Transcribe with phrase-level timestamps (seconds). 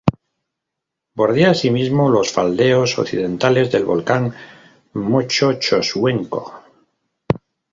[1.13, 4.33] Bordea así mismo los faldeos occidentales del volcán
[4.93, 6.63] Mocho-Choshuenco.